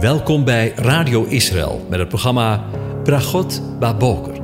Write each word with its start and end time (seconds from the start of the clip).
Welkom 0.00 0.44
bij 0.44 0.72
Radio 0.74 1.24
Israël 1.24 1.86
met 1.90 1.98
het 1.98 2.08
programma 2.08 2.64
Bragot 3.04 3.78
Baboker. 3.78 4.40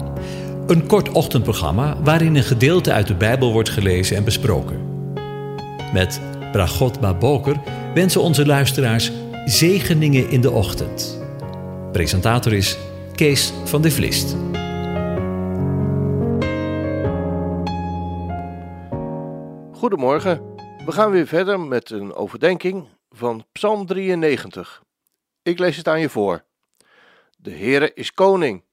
Een 0.66 0.86
kort 0.86 1.08
ochtendprogramma 1.08 2.02
waarin 2.02 2.35
een 2.35 2.42
gedeelte 2.42 2.92
uit 2.92 3.06
de 3.06 3.14
Bijbel 3.14 3.53
wordt 3.53 3.68
gelezen 3.68 4.17
en 4.17 4.24
besproken. 4.24 4.80
Met 5.92 6.21
Bragot 6.53 7.00
Baboker 7.00 7.56
wensen 7.94 8.21
onze 8.21 8.46
luisteraars 8.46 9.12
zegeningen 9.44 10.30
in 10.30 10.40
de 10.40 10.50
ochtend. 10.50 11.22
Presentator 11.92 12.53
is 12.53 12.78
Kees 13.14 13.53
van 13.64 13.82
de 13.82 13.90
Vlist. 13.90 14.37
Goedemorgen. 19.72 20.41
We 20.86 20.92
gaan 20.92 21.10
weer 21.10 21.27
verder 21.27 21.60
met 21.60 21.91
een 21.91 22.14
overdenking 22.14 22.88
van 23.10 23.44
Psalm 23.52 23.86
93. 23.86 24.82
Ik 25.42 25.59
lees 25.59 25.77
het 25.77 25.88
aan 25.88 26.01
je 26.01 26.09
voor. 26.09 26.45
De 27.37 27.50
Heere 27.50 27.95
is 27.95 28.12
koning. 28.12 28.64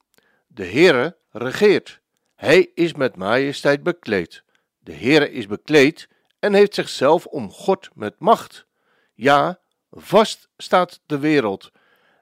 De 0.46 0.66
Heere 0.66 1.16
regeert. 1.30 2.00
Hij 2.34 2.70
is 2.74 2.94
met 2.94 3.16
majesteit 3.16 3.82
bekleed. 3.82 4.42
De 4.78 4.92
Heere 4.92 5.30
is 5.30 5.46
bekleed 5.46 6.08
en 6.38 6.54
heeft 6.54 6.74
zichzelf 6.74 7.26
omgord 7.26 7.90
met 7.94 8.14
macht. 8.18 8.66
Ja, 9.14 9.60
vast 9.90 10.48
staat 10.56 11.00
de 11.06 11.18
wereld. 11.18 11.70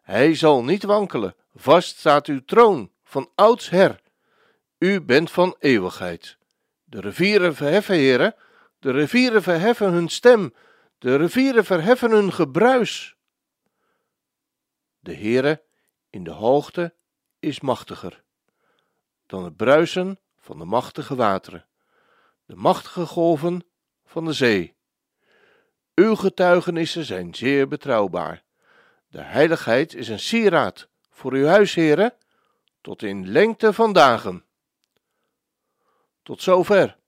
Hij 0.02 0.34
zal 0.34 0.64
niet 0.64 0.82
wankelen. 0.82 1.34
Vast 1.54 1.98
staat 1.98 2.26
uw 2.26 2.44
troon 2.44 2.90
van 3.04 3.30
oudsher. 3.34 4.00
U 4.78 5.00
bent 5.00 5.30
van 5.30 5.56
eeuwigheid. 5.58 6.36
De 6.84 7.00
rivieren 7.00 7.54
verheffen, 7.54 7.94
heren. 7.94 8.34
De 8.78 8.90
rivieren 8.90 9.42
verheffen 9.42 9.92
hun 9.92 10.08
stem. 10.08 10.54
De 10.98 11.16
rivieren 11.16 11.64
verheffen 11.64 12.10
hun 12.10 12.32
gebruis. 12.32 13.16
De 15.08 15.16
Heere 15.16 15.64
in 16.10 16.24
de 16.24 16.30
hoogte 16.30 16.94
is 17.38 17.60
machtiger 17.60 18.22
dan 19.26 19.44
het 19.44 19.56
bruisen 19.56 20.20
van 20.38 20.58
de 20.58 20.64
machtige 20.64 21.14
wateren, 21.14 21.66
de 22.44 22.54
machtige 22.56 23.06
golven 23.06 23.66
van 24.04 24.24
de 24.24 24.32
zee. 24.32 24.76
Uw 25.94 26.14
getuigenissen 26.14 27.04
zijn 27.04 27.34
zeer 27.34 27.68
betrouwbaar. 27.68 28.44
De 29.06 29.20
heiligheid 29.20 29.94
is 29.94 30.08
een 30.08 30.20
sieraad 30.20 30.88
voor 31.10 31.32
uw 31.32 31.46
huis, 31.46 31.74
heren, 31.74 32.14
tot 32.80 33.02
in 33.02 33.28
lengte 33.28 33.72
van 33.72 33.92
dagen. 33.92 34.44
Tot 36.22 36.42
zover. 36.42 36.98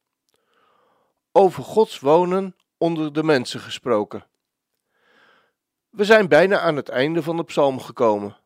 Over 1.32 1.62
Gods 1.62 1.98
wonen 1.98 2.56
onder 2.76 3.12
de 3.12 3.22
mensen 3.22 3.60
gesproken. 3.60 4.26
We 5.90 6.04
zijn 6.04 6.28
bijna 6.28 6.58
aan 6.58 6.76
het 6.76 6.88
einde 6.88 7.22
van 7.22 7.36
de 7.36 7.44
psalm 7.44 7.80
gekomen 7.80 8.36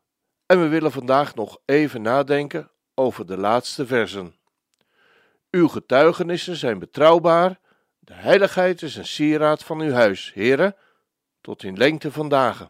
en 0.45 0.61
we 0.61 0.67
willen 0.67 0.91
vandaag 0.91 1.35
nog 1.35 1.57
even 1.65 2.01
nadenken 2.01 2.71
over 2.93 3.25
de 3.25 3.37
laatste 3.37 3.85
versen. 3.85 4.35
Uw 5.51 5.67
getuigenissen 5.67 6.55
zijn 6.55 6.79
betrouwbaar, 6.79 7.59
de 7.99 8.13
heiligheid 8.13 8.81
is 8.81 8.95
een 8.95 9.05
sieraad 9.05 9.63
van 9.63 9.79
uw 9.79 9.91
huis, 9.91 10.33
heren, 10.33 10.75
tot 11.41 11.63
in 11.63 11.77
lengte 11.77 12.11
van 12.11 12.29
dagen. 12.29 12.69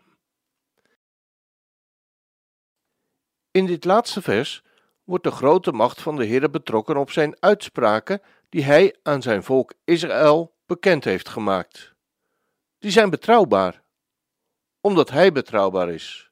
In 3.51 3.65
dit 3.65 3.85
laatste 3.85 4.21
vers 4.21 4.63
wordt 5.03 5.23
de 5.23 5.31
grote 5.31 5.71
macht 5.71 6.01
van 6.01 6.15
de 6.15 6.27
Heere 6.27 6.49
betrokken 6.49 6.97
op 6.97 7.11
zijn 7.11 7.35
uitspraken 7.39 8.21
die 8.49 8.63
hij 8.63 8.95
aan 9.03 9.21
zijn 9.21 9.43
volk 9.43 9.73
Israël 9.83 10.55
bekend 10.65 11.03
heeft 11.03 11.29
gemaakt. 11.29 11.93
Die 12.79 12.91
zijn 12.91 13.09
betrouwbaar 13.09 13.83
omdat 14.85 15.09
hij 15.09 15.31
betrouwbaar 15.31 15.89
is. 15.89 16.31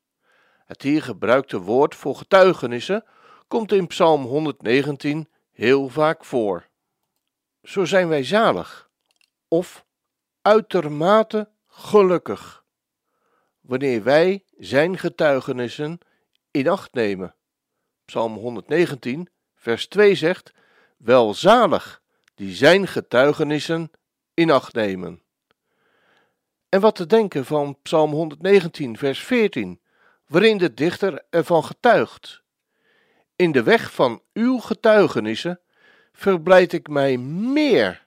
Het 0.66 0.81
hier 0.81 1.03
gebruikte 1.03 1.59
woord 1.59 1.95
voor 1.95 2.16
getuigenissen 2.16 3.05
komt 3.47 3.72
in 3.72 3.88
Psalm 3.88 4.23
119 4.23 5.29
heel 5.51 5.89
vaak 5.89 6.25
voor. 6.25 6.67
Zo 7.63 7.85
zijn 7.85 8.07
wij 8.07 8.23
zalig 8.23 8.89
of 9.47 9.85
uitermate 10.41 11.50
gelukkig 11.67 12.63
wanneer 13.61 14.03
wij 14.03 14.44
zijn 14.57 14.97
getuigenissen 14.97 16.00
in 16.51 16.67
acht 16.67 16.94
nemen. 16.94 17.35
Psalm 18.06 18.33
119, 18.33 19.29
vers 19.56 19.88
2 19.88 20.16
zegt: 20.16 20.53
Welzalig 20.97 22.01
die 22.35 22.53
zijn 22.53 22.88
getuigenissen 22.88 23.91
in 24.33 24.51
acht 24.51 24.73
nemen. 24.73 25.22
En 26.73 26.81
wat 26.81 26.95
te 26.95 27.06
denken 27.06 27.45
van 27.45 27.78
Psalm 27.81 28.11
119, 28.11 28.97
vers 28.97 29.23
14, 29.23 29.79
waarin 30.28 30.57
de 30.57 30.73
dichter 30.73 31.23
ervan 31.29 31.63
getuigt. 31.63 32.41
In 33.35 33.51
de 33.51 33.63
weg 33.63 33.94
van 33.94 34.22
uw 34.34 34.57
getuigenissen 34.57 35.59
verblijd 36.13 36.73
ik 36.73 36.88
mij 36.88 37.17
meer. 37.17 38.06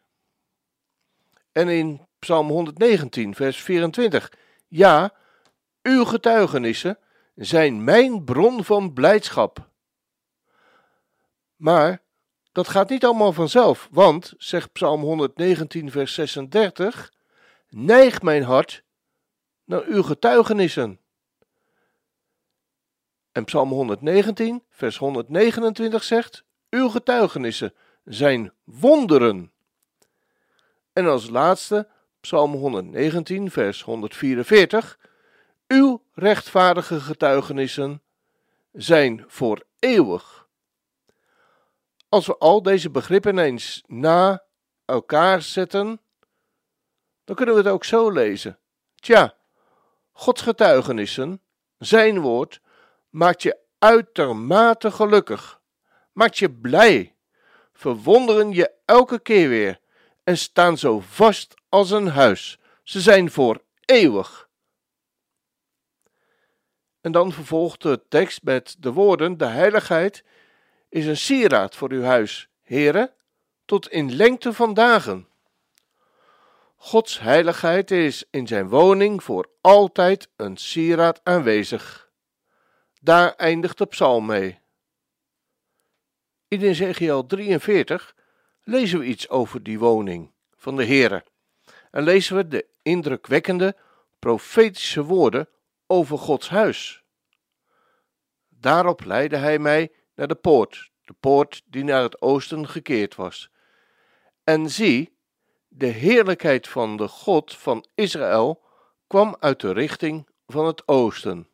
En 1.53 1.69
in 1.69 2.07
Psalm 2.19 2.49
119, 2.49 3.35
vers 3.35 3.63
24, 3.63 4.33
ja, 4.69 5.15
uw 5.83 6.05
getuigenissen 6.05 6.99
zijn 7.35 7.85
mijn 7.85 8.25
bron 8.25 8.65
van 8.65 8.93
blijdschap. 8.93 9.69
Maar 11.57 12.03
dat 12.53 12.69
gaat 12.69 12.89
niet 12.89 13.05
allemaal 13.05 13.33
vanzelf, 13.33 13.89
want, 13.91 14.35
zegt 14.39 14.73
Psalm 14.73 15.01
119, 15.01 15.91
vers 15.91 16.15
36, 16.15 17.15
neig 17.77 18.23
mijn 18.23 18.43
hart 18.43 18.85
naar 19.65 19.83
uw 19.83 20.03
getuigenissen. 20.03 21.01
En 23.33 23.45
Psalm 23.45 23.71
119, 23.71 24.65
vers 24.71 24.97
129 24.99 26.05
zegt: 26.05 26.45
Uw 26.71 26.89
getuigenissen 26.89 27.75
zijn 28.05 28.53
wonderen. 28.65 29.53
En 30.93 31.07
als 31.07 31.29
laatste 31.29 31.89
Psalm 32.21 32.53
119, 32.53 33.51
vers 33.51 33.83
144: 33.83 34.99
Uw 35.67 36.03
rechtvaardige 36.13 37.01
getuigenissen 37.01 38.03
zijn 38.73 39.25
voor 39.27 39.65
eeuwig. 39.79 40.49
Als 42.09 42.27
we 42.27 42.37
al 42.39 42.63
deze 42.63 42.91
begrippen 42.91 43.39
eens 43.39 43.83
na 43.87 44.45
elkaar 44.85 45.43
zetten, 45.43 46.01
dan 47.27 47.37
kunnen 47.37 47.55
we 47.55 47.61
het 47.61 47.71
ook 47.71 47.85
zo 47.85 48.11
lezen. 48.11 48.59
Tja, 48.95 49.35
Gods 50.13 50.43
getuigenissen, 50.43 51.41
zijn 51.79 52.21
woord, 52.21 52.61
maakt 53.09 53.43
je 53.43 53.59
uitermate 53.79 54.91
gelukkig, 54.91 55.61
maakt 56.13 56.39
je 56.39 56.51
blij, 56.51 57.15
verwonderen 57.73 58.51
je 58.51 58.71
elke 58.85 59.19
keer 59.19 59.49
weer 59.49 59.81
en 60.25 60.39
staan 60.39 60.79
zo 60.79 61.01
vast 61.01 61.55
als 61.69 61.91
een 61.91 62.09
huis. 62.09 62.59
Ze 62.83 63.01
zijn 63.01 63.31
voor 63.31 63.63
eeuwig. 63.85 64.49
En 67.01 67.13
dan 67.13 67.33
vervolgt 67.33 67.83
de 67.83 68.03
tekst 68.09 68.43
met 68.43 68.77
de 68.79 68.93
woorden: 68.93 69.37
De 69.37 69.47
heiligheid 69.47 70.25
is 70.89 71.07
een 71.07 71.17
sieraad 71.17 71.77
voor 71.77 71.91
uw 71.91 72.03
huis, 72.03 72.49
heren, 72.63 73.15
tot 73.65 73.89
in 73.89 74.15
lengte 74.17 74.53
van 74.53 74.75
dagen. 74.75 75.29
Gods 76.77 77.21
heiligheid 77.21 77.91
is 77.91 78.25
in 78.31 78.47
zijn 78.47 78.69
woning 78.69 79.23
voor 79.23 79.51
altijd 79.61 80.29
een 80.37 80.57
sieraad 80.57 81.21
aanwezig. 81.23 82.11
Daar 83.01 83.35
eindigt 83.35 83.79
de 83.79 83.87
psalm 83.87 84.27
mee. 84.27 84.59
In 86.49 86.61
Ezekiel 86.61 87.27
43 87.27 88.15
lezen 88.63 88.99
we 88.99 89.05
iets 89.05 89.29
over 89.29 89.63
die 89.63 89.79
woning 89.79 90.33
van 90.57 90.77
de 90.77 90.87
Heere 90.87 91.25
en 91.91 92.03
lezen 92.03 92.37
we 92.37 92.49
de 92.49 92.67
indrukwekkende 92.83 93.77
profetische 94.19 95.03
woorden 95.03 95.49
over 95.87 96.19
Gods 96.19 96.49
huis. 96.49 97.03
Daarop 98.49 99.05
leidde 99.05 99.37
hij 99.37 99.59
mij 99.59 99.93
naar 100.15 100.29
de 100.29 100.35
poort, 100.35 100.91
de 101.05 101.15
poort 101.21 101.63
die 101.67 101.85
naar 101.85 102.03
het 102.03 102.21
oosten 102.21 102.69
gekeerd 102.69 103.15
was. 103.15 103.51
En 104.45 104.71
zie, 104.71 105.16
de 105.77 105.87
heerlijkheid 105.87 106.69
van 106.69 106.97
de 106.97 107.09
God 107.09 107.57
van 107.57 107.87
Israël 107.95 108.63
kwam 109.07 109.37
uit 109.41 109.61
de 109.61 109.73
richting 109.73 110.29
van 110.47 110.67
het 110.67 110.89
oosten. 110.89 111.49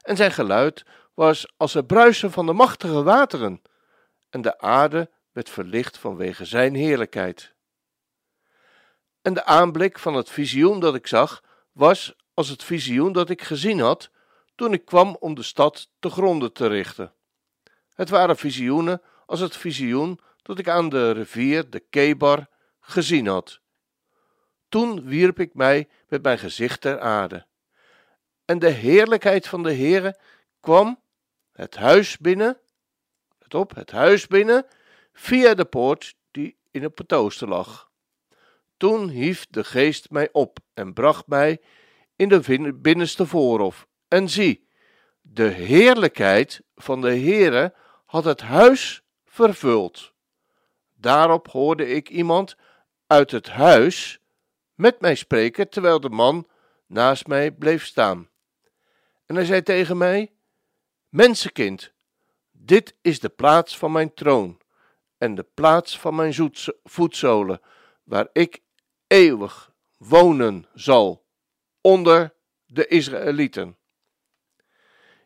En 0.00 0.16
zijn 0.16 0.32
geluid 0.32 0.84
was 1.14 1.52
als 1.56 1.74
het 1.74 1.86
bruisen 1.86 2.32
van 2.32 2.46
de 2.46 2.52
machtige 2.52 3.02
wateren, 3.02 3.62
en 4.30 4.42
de 4.42 4.58
aarde 4.58 5.10
werd 5.32 5.50
verlicht 5.50 5.98
vanwege 5.98 6.44
zijn 6.44 6.74
heerlijkheid. 6.74 7.54
En 9.22 9.34
de 9.34 9.44
aanblik 9.44 9.98
van 9.98 10.14
het 10.14 10.30
visioen 10.30 10.80
dat 10.80 10.94
ik 10.94 11.06
zag, 11.06 11.42
was 11.72 12.14
als 12.34 12.48
het 12.48 12.64
visioen 12.64 13.12
dat 13.12 13.30
ik 13.30 13.42
gezien 13.42 13.80
had 13.80 14.10
toen 14.54 14.72
ik 14.72 14.84
kwam 14.84 15.16
om 15.20 15.34
de 15.34 15.42
stad 15.42 15.90
te 15.98 16.10
gronden 16.10 16.52
te 16.52 16.66
richten. 16.66 17.12
Het 17.94 18.08
waren 18.08 18.36
visioenen 18.36 19.02
als 19.26 19.40
het 19.40 19.56
visioen 19.56 20.20
dat 20.42 20.58
ik 20.58 20.68
aan 20.68 20.88
de 20.88 21.10
rivier 21.10 21.70
de 21.70 21.80
Kebar 21.80 22.48
gezien 22.88 23.26
had. 23.26 23.60
Toen 24.68 25.04
wierp 25.04 25.40
ik 25.40 25.54
mij 25.54 25.88
met 26.08 26.22
mijn 26.22 26.38
gezicht 26.38 26.80
ter 26.80 27.00
aarde. 27.00 27.46
En 28.44 28.58
de 28.58 28.70
heerlijkheid 28.70 29.48
van 29.48 29.62
de 29.62 29.74
Heere 29.74 30.18
kwam 30.60 31.00
het 31.52 31.76
huis 31.76 32.18
binnen, 32.18 32.60
het 33.38 33.54
op, 33.54 33.74
het 33.74 33.90
huis 33.90 34.26
binnen, 34.26 34.66
via 35.12 35.54
de 35.54 35.64
poort 35.64 36.14
die 36.30 36.56
in 36.70 36.82
het 36.82 36.94
petooster 36.94 37.48
lag. 37.48 37.90
Toen 38.76 39.08
hief 39.08 39.46
de 39.50 39.64
geest 39.64 40.10
mij 40.10 40.28
op 40.32 40.58
en 40.74 40.92
bracht 40.92 41.26
mij 41.26 41.60
in 42.16 42.28
de 42.28 42.74
binnenste 42.74 43.26
voorhof. 43.26 43.86
En 44.08 44.28
zie, 44.28 44.68
de 45.20 45.48
heerlijkheid 45.48 46.62
van 46.74 47.00
de 47.00 47.18
Heere 47.18 47.74
had 48.06 48.24
het 48.24 48.40
huis 48.40 49.02
vervuld. 49.24 50.12
Daarop 50.94 51.48
hoorde 51.48 51.88
ik 51.88 52.08
iemand 52.08 52.56
uit 53.08 53.30
het 53.30 53.48
huis 53.48 54.20
met 54.74 55.00
mij 55.00 55.14
spreken, 55.14 55.68
terwijl 55.68 56.00
de 56.00 56.10
man 56.10 56.48
naast 56.86 57.26
mij 57.26 57.52
bleef 57.52 57.84
staan. 57.86 58.28
En 59.26 59.34
hij 59.34 59.44
zei 59.44 59.62
tegen 59.62 59.96
mij: 59.96 60.32
Mensenkind, 61.08 61.92
dit 62.50 62.96
is 63.02 63.20
de 63.20 63.28
plaats 63.28 63.78
van 63.78 63.92
mijn 63.92 64.14
troon 64.14 64.60
en 65.16 65.34
de 65.34 65.46
plaats 65.54 65.98
van 65.98 66.14
mijn 66.14 66.52
voetzolen, 66.84 67.60
waar 68.04 68.28
ik 68.32 68.62
eeuwig 69.06 69.72
wonen 69.96 70.66
zal 70.74 71.26
onder 71.80 72.34
de 72.66 72.86
Israëlieten. 72.86 73.76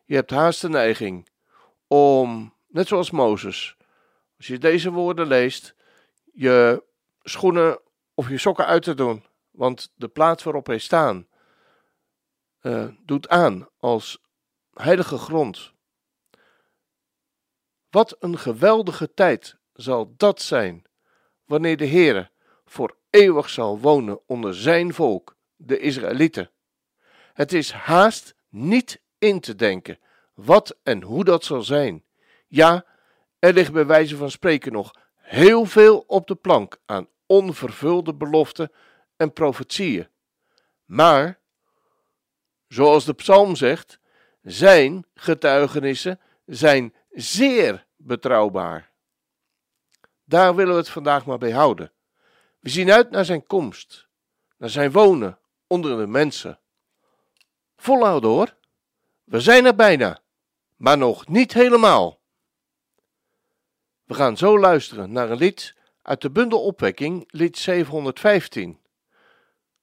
Je 0.05 0.15
hebt 0.15 0.29
haast 0.29 0.61
de 0.61 0.69
neiging 0.69 1.29
om, 1.87 2.53
net 2.67 2.87
zoals 2.87 3.11
Mozes, 3.11 3.77
als 4.37 4.47
je 4.47 4.57
deze 4.57 4.91
woorden 4.91 5.27
leest, 5.27 5.75
je 6.33 6.83
schoenen 7.23 7.79
of 8.13 8.29
je 8.29 8.37
sokken 8.37 8.65
uit 8.65 8.83
te 8.83 8.93
doen, 8.93 9.25
want 9.51 9.91
de 9.95 10.07
plaats 10.07 10.43
waarop 10.43 10.67
hij 10.67 10.77
staan 10.77 11.27
uh, 12.61 12.87
doet 13.05 13.29
aan 13.29 13.69
als 13.79 14.21
heilige 14.73 15.17
grond. 15.17 15.73
Wat 17.89 18.15
een 18.19 18.37
geweldige 18.37 19.13
tijd 19.13 19.57
zal 19.73 20.13
dat 20.17 20.41
zijn, 20.41 20.85
wanneer 21.45 21.77
de 21.77 21.87
Heere 21.87 22.31
voor 22.65 22.97
eeuwig 23.09 23.49
zal 23.49 23.79
wonen 23.79 24.19
onder 24.25 24.55
zijn 24.55 24.93
volk, 24.93 25.35
de 25.55 25.79
Israëlieten. 25.79 26.51
Het 27.33 27.53
is 27.53 27.71
haast 27.71 28.35
niet 28.49 29.01
in 29.17 29.39
te 29.39 29.55
denken 29.55 29.99
wat 30.33 30.77
en 30.83 31.01
hoe 31.01 31.23
dat 31.23 31.43
zal 31.43 31.61
zijn. 31.61 32.03
Ja, 32.47 32.85
er 33.39 33.53
ligt 33.53 33.71
bij 33.71 33.85
wijze 33.85 34.17
van 34.17 34.31
spreken 34.31 34.71
nog 34.71 34.95
heel 35.15 35.65
veel 35.65 36.03
op 36.07 36.27
de 36.27 36.35
plank 36.35 36.77
aan 36.85 37.07
onvervulde 37.33 38.13
beloften 38.13 38.71
en 39.15 39.33
profetieën. 39.33 40.07
Maar, 40.85 41.39
zoals 42.67 43.05
de 43.05 43.13
psalm 43.13 43.55
zegt, 43.55 43.99
zijn 44.41 45.05
getuigenissen 45.15 46.19
zijn 46.45 46.93
zeer 47.11 47.85
betrouwbaar. 47.95 48.91
Daar 50.23 50.55
willen 50.55 50.73
we 50.73 50.79
het 50.79 50.89
vandaag 50.89 51.25
maar 51.25 51.37
bij 51.37 51.51
houden. 51.51 51.91
We 52.59 52.69
zien 52.69 52.91
uit 52.91 53.09
naar 53.09 53.25
zijn 53.25 53.45
komst, 53.47 54.07
naar 54.57 54.69
zijn 54.69 54.91
wonen 54.91 55.39
onder 55.67 55.97
de 55.97 56.07
mensen. 56.07 56.59
Volhouden 57.77 58.29
hoor, 58.29 58.55
we 59.23 59.39
zijn 59.39 59.65
er 59.65 59.75
bijna, 59.75 60.21
maar 60.75 60.97
nog 60.97 61.27
niet 61.27 61.53
helemaal. 61.53 62.19
We 64.03 64.13
gaan 64.13 64.37
zo 64.37 64.59
luisteren 64.59 65.11
naar 65.11 65.29
een 65.29 65.37
lied 65.37 65.75
uit 66.03 66.21
de 66.21 66.31
bundel 66.31 66.63
Opwekking, 66.63 67.27
lied 67.27 67.57
715. 67.57 68.79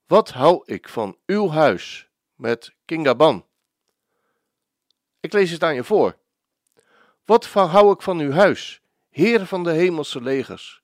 Wat 0.06 0.30
hou 0.30 0.62
ik 0.64 0.88
van 0.88 1.16
uw 1.26 1.48
huis 1.48 2.08
met 2.34 2.74
Kingaban? 2.84 3.46
Ik 5.20 5.32
lees 5.32 5.50
het 5.50 5.62
aan 5.62 5.74
je 5.74 5.84
voor. 5.84 6.16
Wat 7.24 7.46
hou 7.46 7.92
ik 7.92 8.02
van 8.02 8.18
uw 8.18 8.30
huis, 8.32 8.82
Heer 9.08 9.46
van 9.46 9.64
de 9.64 9.70
hemelse 9.70 10.22
legers? 10.22 10.82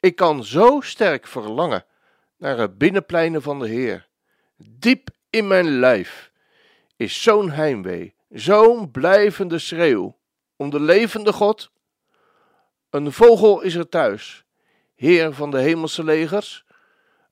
Ik 0.00 0.16
kan 0.16 0.44
zo 0.44 0.80
sterk 0.80 1.26
verlangen 1.26 1.84
naar 2.36 2.58
het 2.58 2.78
binnenpleinen 2.78 3.42
van 3.42 3.58
de 3.58 3.68
Heer. 3.68 4.08
Diep 4.56 5.08
in 5.30 5.46
mijn 5.46 5.78
lijf 5.78 6.30
is 6.96 7.22
zo'n 7.22 7.50
heimwee, 7.50 8.14
zo'n 8.28 8.90
blijvende 8.90 9.58
schreeuw 9.58 10.18
om 10.56 10.70
de 10.70 10.80
levende 10.80 11.32
God. 11.32 11.70
Een 12.90 13.12
vogel 13.12 13.60
is 13.60 13.74
er 13.74 13.88
thuis, 13.88 14.45
Heer 14.96 15.32
van 15.32 15.50
de 15.50 15.58
hemelse 15.58 16.04
legers. 16.04 16.64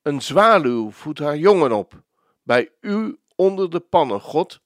Een 0.02 0.22
zwaluw 0.22 0.90
voedt 0.90 1.18
haar 1.18 1.36
jongen 1.36 1.72
op, 1.72 2.02
bij 2.42 2.70
u 2.80 3.18
onder 3.36 3.70
de 3.70 3.80
pannen, 3.80 4.20
God. 4.20 4.60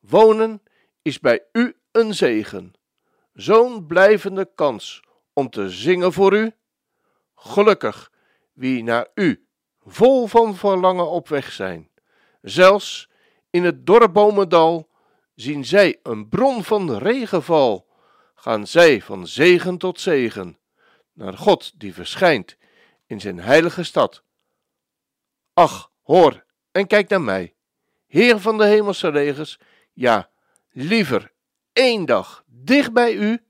Wonen 0.00 0.62
is 1.02 1.20
bij 1.20 1.44
u 1.52 1.76
een 1.90 2.14
zegen, 2.14 2.72
zo'n 3.34 3.86
blijvende 3.86 4.50
kans 4.54 5.02
om 5.32 5.50
te 5.50 5.70
zingen 5.70 6.12
voor 6.12 6.36
u. 6.36 6.52
Gelukkig 7.34 8.12
wie 8.52 8.82
naar 8.82 9.08
u 9.14 9.46
vol 9.84 10.26
van 10.26 10.56
verlangen 10.56 11.08
op 11.08 11.28
weg 11.28 11.52
zijn. 11.52 11.90
Zelfs 12.40 13.08
in 13.50 13.64
het 13.64 13.86
dorrebomendal 13.86 14.88
zien 15.34 15.64
zij 15.64 16.00
een 16.02 16.28
bron 16.28 16.64
van 16.64 16.96
regenval. 16.96 17.86
Gaan 18.34 18.66
zij 18.66 19.00
van 19.00 19.26
zegen 19.26 19.78
tot 19.78 20.00
zegen 20.00 20.56
naar 21.12 21.38
God 21.38 21.80
die 21.80 21.94
verschijnt 21.94 22.56
in 23.06 23.20
zijn 23.20 23.40
heilige 23.40 23.82
stad. 23.82 24.22
Ach, 25.52 25.90
hoor 26.02 26.44
en 26.70 26.86
kijk 26.86 27.08
naar 27.08 27.20
mij, 27.20 27.54
Heer 28.06 28.38
van 28.38 28.58
de 28.58 28.64
hemelse 28.64 29.08
regers, 29.08 29.58
ja, 29.92 30.30
liever 30.70 31.32
één 31.72 32.04
dag 32.04 32.44
dicht 32.46 32.92
bij 32.92 33.14
u 33.14 33.44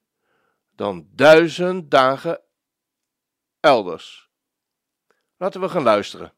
dan 0.76 1.08
duizend 1.10 1.90
dagen 1.90 2.40
elders. 3.60 4.30
Laten 5.36 5.60
we 5.60 5.68
gaan 5.68 5.82
luisteren. 5.82 6.32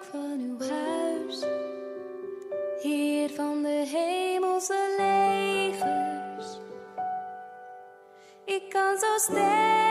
Van 0.00 0.40
uw 0.40 0.68
huis, 0.68 1.44
Heer 2.80 3.30
van 3.30 3.62
de 3.62 3.86
hemelse 3.86 4.94
legers. 4.98 6.58
Ik 8.44 8.70
kan 8.70 8.98
zo 8.98 9.18
sterk 9.18 9.87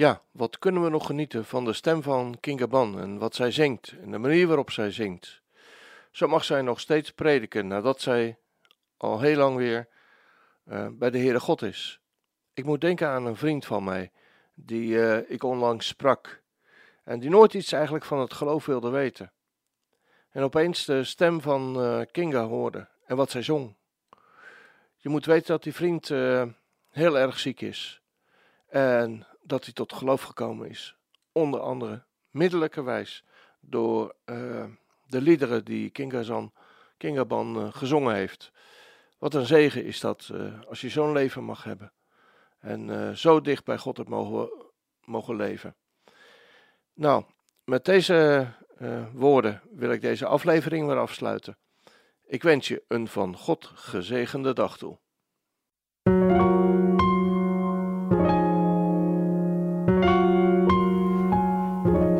Ja, 0.00 0.22
wat 0.30 0.58
kunnen 0.58 0.82
we 0.82 0.88
nog 0.88 1.06
genieten 1.06 1.44
van 1.44 1.64
de 1.64 1.72
stem 1.72 2.02
van 2.02 2.36
Kinga 2.40 2.66
Ban 2.66 3.00
en 3.00 3.18
wat 3.18 3.34
zij 3.34 3.50
zingt 3.50 3.94
en 4.02 4.10
de 4.10 4.18
manier 4.18 4.46
waarop 4.46 4.70
zij 4.70 4.90
zingt. 4.90 5.42
Zo 6.10 6.28
mag 6.28 6.44
zij 6.44 6.62
nog 6.62 6.80
steeds 6.80 7.10
prediken 7.10 7.66
nadat 7.66 8.00
zij 8.00 8.38
al 8.96 9.20
heel 9.20 9.36
lang 9.36 9.56
weer 9.56 9.88
uh, 10.64 10.86
bij 10.92 11.10
de 11.10 11.18
Heere 11.18 11.40
God 11.40 11.62
is. 11.62 12.00
Ik 12.54 12.64
moet 12.64 12.80
denken 12.80 13.08
aan 13.08 13.26
een 13.26 13.36
vriend 13.36 13.66
van 13.66 13.84
mij 13.84 14.12
die 14.54 14.88
uh, 14.88 15.30
ik 15.30 15.42
onlangs 15.42 15.86
sprak 15.86 16.42
en 17.04 17.18
die 17.18 17.30
nooit 17.30 17.54
iets 17.54 17.72
eigenlijk 17.72 18.04
van 18.04 18.18
het 18.18 18.32
geloof 18.32 18.66
wilde 18.66 18.90
weten. 18.90 19.32
En 20.30 20.42
opeens 20.42 20.84
de 20.84 21.04
stem 21.04 21.40
van 21.40 21.84
uh, 21.84 22.00
Kinga 22.12 22.44
hoorde 22.44 22.88
en 23.04 23.16
wat 23.16 23.30
zij 23.30 23.42
zong. 23.42 23.76
Je 24.96 25.08
moet 25.08 25.26
weten 25.26 25.46
dat 25.46 25.62
die 25.62 25.74
vriend 25.74 26.08
heel 26.88 27.18
erg 27.18 27.38
ziek 27.38 27.60
is 27.60 28.00
en 28.70 29.26
dat 29.50 29.64
hij 29.64 29.72
tot 29.72 29.92
geloof 29.92 30.22
gekomen 30.22 30.68
is. 30.68 30.96
Onder 31.32 31.60
andere 31.60 32.04
middelijkerwijs 32.30 33.24
door 33.60 34.14
uh, 34.26 34.64
de 35.06 35.20
liederen 35.20 35.64
die 35.64 35.90
Kingaban 35.90 36.52
Kinga 36.96 37.24
uh, 37.28 37.68
gezongen 37.72 38.14
heeft. 38.14 38.52
Wat 39.18 39.34
een 39.34 39.46
zegen 39.46 39.84
is 39.84 40.00
dat 40.00 40.30
uh, 40.32 40.60
als 40.68 40.80
je 40.80 40.88
zo'n 40.88 41.12
leven 41.12 41.44
mag 41.44 41.64
hebben. 41.64 41.92
En 42.58 43.16
zo 43.16 43.40
dicht 43.40 43.64
bij 43.64 43.78
God 43.78 43.96
hebt 43.96 44.08
mogen, 44.08 44.50
mogen 45.04 45.36
leven. 45.36 45.74
Nou, 46.92 47.24
met 47.64 47.84
deze 47.84 48.46
woorden 49.12 49.62
wil 49.70 49.90
ik 49.90 50.00
deze 50.00 50.26
aflevering 50.26 50.86
weer 50.86 50.98
afsluiten. 50.98 51.56
Ik 52.26 52.42
wens 52.42 52.68
je 52.68 52.82
een 52.88 53.08
van 53.08 53.36
God 53.36 53.70
gezegende 53.74 54.52
dag 54.52 54.78
toe. 54.78 54.98